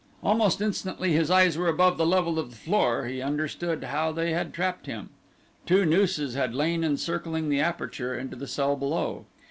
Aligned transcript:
Almost 0.23 0.61
instantly 0.61 1.11
his 1.11 1.29
eyes 1.29 1.59
were 1.59 1.67
above 1.67 1.97
the 1.99 2.07
level 2.07 2.39
of 2.39 2.49
the 2.49 2.55
floor 2.55 3.05
he 3.05 3.21
understood 3.21 3.83
how 3.83 4.11
they 4.11 4.31
had 4.31 4.51
trapped 4.51 4.87
him. 4.87 5.11
Two 5.67 5.85
nooses 5.85 6.33
had 6.33 6.55
lain 6.55 6.83
encircling 6.83 7.49
the 7.49 7.59
aperture 7.61 8.17
into 8.17 8.35
the 8.35 8.47
cell 8.47 8.75
below. 8.75 9.27